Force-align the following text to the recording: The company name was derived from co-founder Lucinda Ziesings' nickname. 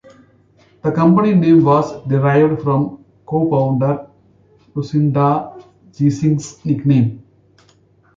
The 0.81 0.91
company 0.91 1.35
name 1.35 1.63
was 1.63 2.01
derived 2.07 2.63
from 2.63 3.05
co-founder 3.27 4.07
Lucinda 4.73 5.53
Ziesings' 5.91 6.65
nickname. 6.65 7.23